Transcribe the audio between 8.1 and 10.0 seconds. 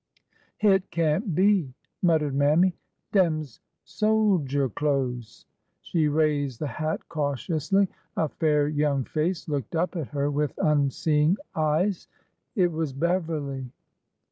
A fair young face looked up